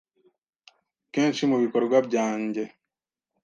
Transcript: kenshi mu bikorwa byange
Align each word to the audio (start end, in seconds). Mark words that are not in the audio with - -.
kenshi 1.13 1.41
mu 1.49 1.57
bikorwa 1.63 1.97
byange 2.07 2.63